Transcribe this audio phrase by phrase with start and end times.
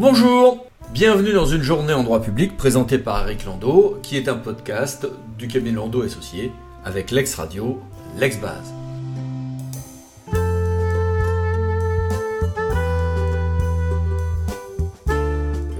[0.00, 4.36] Bonjour Bienvenue dans une journée en droit public présentée par Eric Landau, qui est un
[4.36, 5.06] podcast
[5.36, 6.52] du cabinet Landau Associé
[6.86, 7.78] avec l'ex-radio,
[8.16, 8.72] l'ex-base.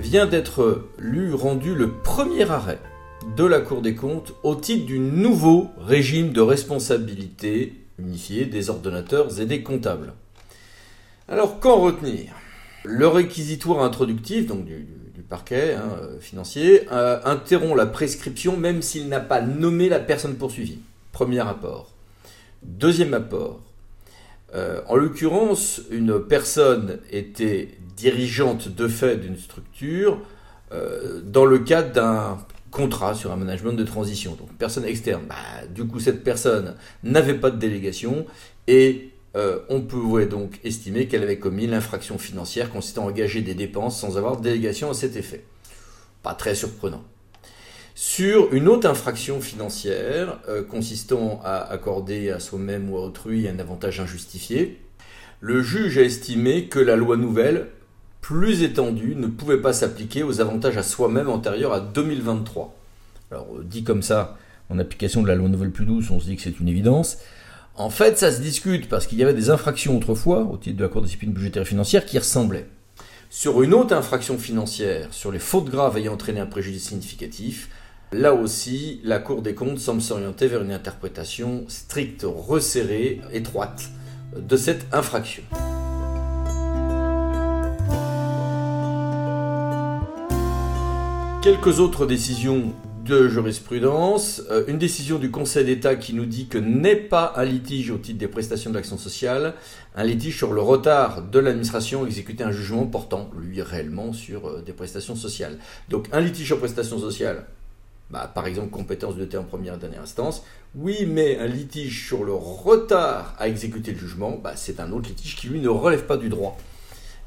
[0.00, 2.80] Vient d'être lu, rendu le premier arrêt
[3.36, 9.40] de la Cour des comptes au titre du nouveau régime de responsabilité unifié des ordonnateurs
[9.40, 10.12] et des comptables.
[11.28, 12.32] Alors, qu'en retenir?
[12.84, 14.86] Le réquisitoire introductif, donc du,
[15.28, 20.36] parquet hein, euh, financier, euh, interrompt la prescription même s'il n'a pas nommé la personne
[20.36, 20.78] poursuivie.
[21.12, 21.92] Premier apport.
[22.62, 23.60] Deuxième apport.
[24.54, 30.20] Euh, en l'occurrence, une personne était dirigeante de fait d'une structure
[31.24, 32.38] dans le cadre d'un
[32.70, 34.34] contrat sur un management de transition.
[34.34, 35.22] Donc personne externe.
[35.28, 35.34] Bah,
[35.74, 38.26] du coup, cette personne n'avait pas de délégation
[38.66, 43.54] et euh, on pouvait donc estimer qu'elle avait commis l'infraction financière consistant à engager des
[43.54, 45.44] dépenses sans avoir délégation à cet effet.
[46.22, 47.04] Pas très surprenant.
[47.94, 53.58] Sur une autre infraction financière euh, consistant à accorder à soi-même ou à autrui un
[53.58, 54.78] avantage injustifié,
[55.40, 57.66] le juge a estimé que la loi nouvelle,
[58.20, 62.74] plus étendue, ne pouvait pas s'appliquer aux avantages à soi-même antérieurs à 2023.
[63.30, 64.38] Alors euh, dit comme ça,
[64.70, 67.18] en application de la loi nouvelle plus douce, on se dit que c'est une évidence.
[67.78, 70.82] En fait, ça se discute parce qu'il y avait des infractions autrefois, au titre de
[70.82, 72.66] la Cour de discipline budgétaire et financière, qui ressemblaient.
[73.30, 77.68] Sur une autre infraction financière, sur les fautes graves ayant entraîné un préjudice significatif,
[78.10, 83.84] là aussi, la Cour des comptes semble s'orienter vers une interprétation stricte, resserrée, étroite
[84.36, 85.44] de cette infraction.
[91.42, 92.74] Quelques autres décisions
[93.08, 97.44] de jurisprudence, euh, une décision du Conseil d'État qui nous dit que n'est pas un
[97.44, 99.54] litige au titre des prestations de l'action sociale,
[99.96, 104.48] un litige sur le retard de l'administration à exécuter un jugement portant, lui, réellement sur
[104.48, 105.58] euh, des prestations sociales.
[105.88, 107.46] Donc un litige sur prestations sociales,
[108.10, 112.24] bah, par exemple compétence de en première et dernière instance, oui, mais un litige sur
[112.24, 116.04] le retard à exécuter le jugement, bah, c'est un autre litige qui, lui, ne relève
[116.04, 116.58] pas du droit.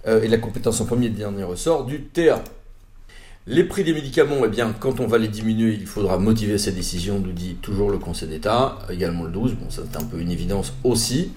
[0.06, 2.44] Euh, et la compétence en premier et dernier ressort du TA.
[3.48, 6.76] Les prix des médicaments, eh bien, quand on va les diminuer, il faudra motiver cette
[6.76, 10.30] décision, nous dit toujours le Conseil d'État, également le 12, bon, c'est un peu une
[10.30, 11.32] évidence aussi.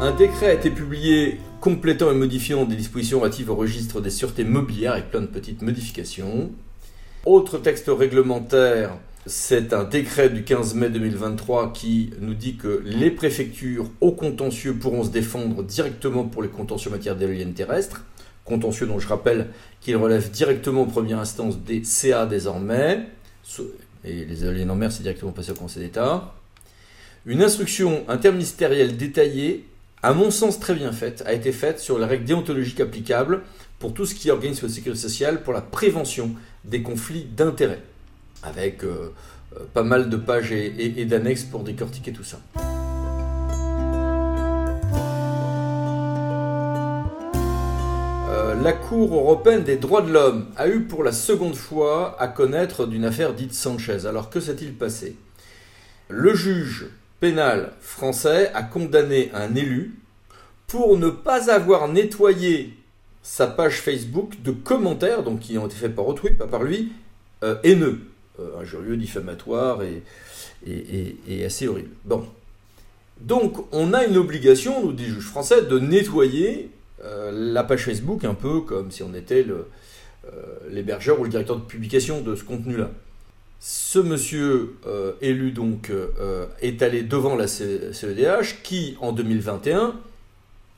[0.00, 4.44] Un décret a été publié complétant et modifiant des dispositions relatives au registre des sûretés
[4.44, 6.50] mobilières avec plein de petites modifications.
[7.26, 8.96] Autre texte réglementaire
[9.26, 14.74] c'est un décret du 15 mai 2023 qui nous dit que les préfectures au contentieux
[14.74, 18.04] pourront se défendre directement pour les contentieux en matière d'éoliennes terrestres.
[18.44, 19.50] Contentieux dont je rappelle
[19.80, 23.06] qu'il relève directement en première instance des CA désormais.
[24.04, 26.34] Et les éoliennes en mer, c'est directement passé au Conseil d'État.
[27.24, 29.68] Une instruction interministérielle détaillée,
[30.02, 33.42] à mon sens très bien faite, a été faite sur les règles déontologiques applicables
[33.78, 36.32] pour tout ce qui organise la sécurité sociale pour la prévention
[36.64, 37.82] des conflits d'intérêts
[38.42, 39.12] avec euh,
[39.56, 42.38] euh, pas mal de pages et, d'annexes pour décortiquer tout ça.
[48.30, 52.28] Euh, la Cour européenne des droits de l'homme a eu pour la seconde fois à
[52.28, 54.06] connaître d'une affaire dite Sanchez.
[54.06, 55.16] Alors que s'est-il passé?
[56.08, 56.86] Le juge
[57.20, 59.94] pénal français a condamné un élu
[60.66, 62.76] pour ne pas avoir nettoyé
[63.22, 66.92] sa page Facebook de commentaires, donc qui ont été faits par autrui, pas par lui,
[67.62, 68.00] haineux.
[68.40, 71.90] Euh, injurieux, diffamatoire et, assez horrible.
[72.06, 72.24] Bon.
[73.20, 76.70] Donc, on a une obligation, nous dit le juge français, de nettoyer
[77.04, 79.64] euh, la page Facebook un peu comme si on était euh,
[80.70, 82.90] l'hébergeur ou le directeur de publication de ce contenu-là.
[83.60, 84.76] Ce monsieur
[85.20, 85.92] élu donc
[86.60, 89.94] est allé devant la CEDH qui, en 2021,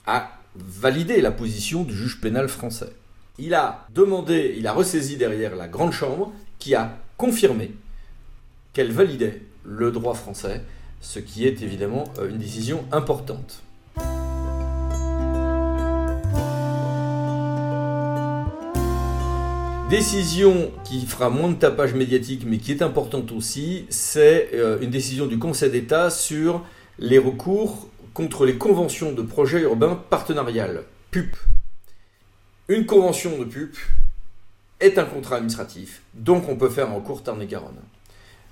[0.06, 2.91] a validé la position du juge pénal français.
[3.38, 7.72] Il a demandé, il a ressaisi derrière la grande chambre qui a confirmé
[8.72, 10.63] qu'elle validait le droit français,
[11.01, 13.63] ce qui est évidemment euh, une décision importante.
[19.91, 24.91] Décision qui fera moins de tapage médiatique mais qui est importante aussi, c'est euh, une
[24.91, 26.65] décision du Conseil d'État sur
[26.99, 31.37] les recours contre les conventions de projet urbain partenarial, PUP.
[32.69, 33.77] Une convention de PUP,
[34.80, 37.80] est un contrat administratif, donc on peut faire en cours Tarn-et-Garonne.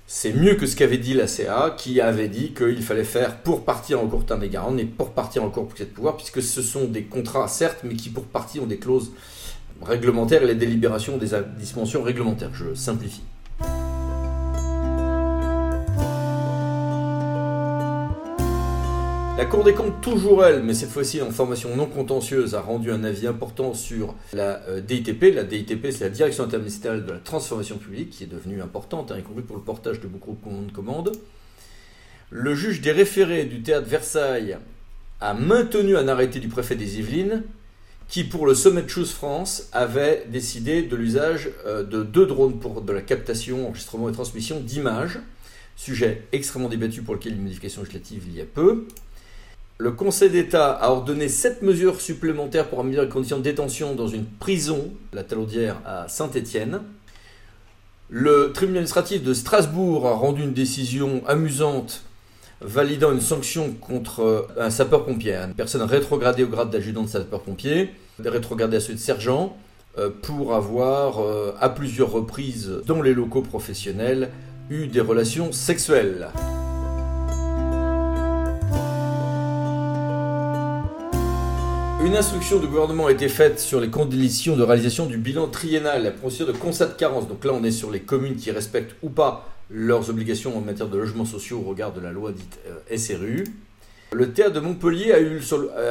[0.05, 3.63] C'est mieux que ce qu'avait dit la CA, qui avait dit qu'il fallait faire pour
[3.63, 6.85] partir en cours Tarn-et-Garonne et pour partir en cours pour cette pouvoir, puisque ce sont
[6.85, 9.11] des contrats, certes, mais qui pour partie ont des clauses
[9.81, 12.53] réglementaires et les délibérations des dispensions réglementaires.
[12.53, 13.23] Je simplifie.
[19.43, 22.93] La Cour des comptes, toujours elle, mais cette fois-ci en formation non contentieuse, a rendu
[22.93, 25.35] un avis important sur la euh, DITP.
[25.35, 29.17] La DITP, c'est la Direction interministérielle de la transformation publique, qui est devenue importante, hein,
[29.19, 31.11] y compris pour le portage de beaucoup de commandes.
[32.29, 34.55] Le juge des référés du théâtre Versailles
[35.19, 37.43] a maintenu un arrêté du préfet des Yvelines
[38.07, 42.59] qui, pour le sommet de Choose France, avait décidé de l'usage euh, de deux drones
[42.61, 45.19] pour de la captation, enregistrement et transmission d'images,
[45.75, 48.87] sujet extrêmement débattu pour lequel une modification législative il y a peu.
[49.83, 54.07] Le Conseil d'État a ordonné sept mesures supplémentaires pour améliorer les conditions de détention dans
[54.07, 56.79] une prison, la Talaudière à Saint-Étienne.
[58.09, 62.03] Le tribunal administratif de Strasbourg a rendu une décision amusante
[62.61, 67.89] validant une sanction contre euh, un sapeur-pompier, une personne rétrogradée au grade d'adjudant de sapeur-pompier,
[68.23, 69.57] rétrogradée à celui de sergent,
[69.97, 74.29] euh, pour avoir, euh, à plusieurs reprises, dans les locaux professionnels,
[74.69, 76.29] eu des relations sexuelles.
[82.05, 86.03] Une instruction du gouvernement a été faite sur les conditions de réalisation du bilan triennal,
[86.03, 87.29] la procédure de constat de carence.
[87.29, 90.89] Donc là, on est sur les communes qui respectent ou pas leurs obligations en matière
[90.89, 93.45] de logements sociaux au regard de la loi dite euh, SRU.
[94.11, 95.41] Le théâtre de Montpellier a, eu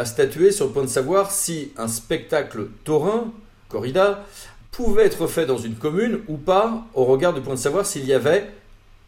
[0.05, 3.32] statué sur le point de savoir si un spectacle taurin,
[3.70, 4.23] corrida,
[4.70, 8.05] pouvait être fait dans une commune ou pas, au regard du point de savoir s'il
[8.05, 8.50] y avait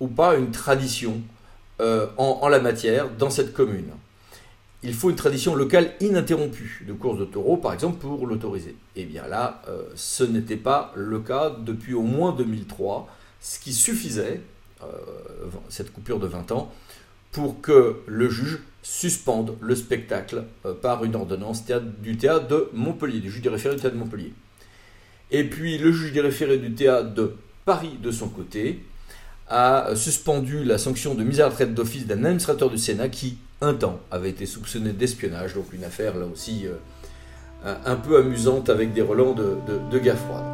[0.01, 1.21] ou pas une tradition
[1.81, 3.91] euh, en, la matière dans cette commune.
[4.87, 8.77] Il faut une tradition locale ininterrompue de course de taureaux, par exemple, pour l'autoriser.
[8.97, 13.09] Et eh bien là, euh, ce n'était pas le cas depuis au moins 2003,
[13.41, 14.43] ce qui suffisait
[14.83, 14.87] euh,
[15.71, 16.71] cette coupure de 20 ans
[17.33, 21.65] pour que le juge suspende le spectacle euh, par une ordonnance
[22.03, 24.35] du théâtre de Montpellier, du juge des référés du théâtre de Montpellier.
[25.31, 27.35] Et puis le juge des référés du théâtre de
[27.65, 28.85] Paris, de son côté,
[29.49, 33.75] a suspendu la sanction de mise à la d'office d'un administrateur du Sénat qui, un
[33.75, 38.93] temps, avait été soupçonné d'espionnage, donc une affaire là aussi euh, un peu amusante avec
[38.93, 39.57] des relents de,
[39.91, 40.54] de, froide.